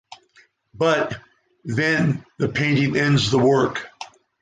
But, 0.73 1.15
then 1.63 2.25
the 2.39 2.49
painting 2.49 2.97
ends 2.97 3.29
the 3.29 3.37
work. 3.37 3.87